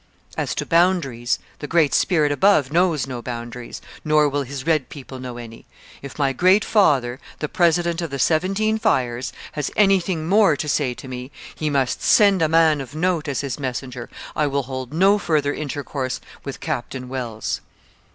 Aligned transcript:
As 0.35 0.55
to 0.55 0.65
boundaries, 0.65 1.37
the 1.59 1.67
Great 1.67 1.93
Spirit 1.93 2.31
above 2.31 2.71
knows 2.73 3.05
no 3.05 3.21
boundaries, 3.21 3.83
nor 4.03 4.27
will 4.27 4.41
His 4.41 4.65
red 4.65 4.89
people 4.89 5.19
know 5.19 5.37
any... 5.37 5.67
If 6.01 6.17
my 6.17 6.33
great 6.33 6.65
father, 6.65 7.19
the 7.37 7.47
President 7.47 8.01
of 8.01 8.09
the 8.09 8.17
Seventeen 8.17 8.79
Fires, 8.79 9.31
has 9.51 9.69
anything 9.75 10.27
more 10.27 10.55
to 10.57 10.67
say 10.67 10.95
to 10.95 11.07
me, 11.07 11.29
he 11.53 11.69
must 11.69 12.01
send 12.01 12.41
a 12.41 12.49
man 12.49 12.81
of 12.81 12.95
note 12.95 13.27
as 13.27 13.41
his 13.41 13.59
messenger; 13.59 14.09
I 14.35 14.47
will 14.47 14.63
hold 14.63 14.91
no 14.91 15.19
further 15.19 15.53
intercourse 15.53 16.19
with 16.43 16.61
Captain 16.61 17.07
Wells. 17.07 17.61